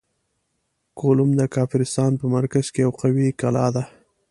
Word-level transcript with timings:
کولوم 0.99 1.29
د 1.39 1.41
کافرستان 1.55 2.11
په 2.19 2.25
مرکز 2.35 2.65
کې 2.73 2.79
یوه 2.85 2.95
قوي 3.01 3.27
کلا 3.41 3.65
ده. 3.75 3.83